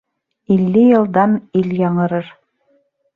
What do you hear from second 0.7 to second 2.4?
йылдан ил яңырыр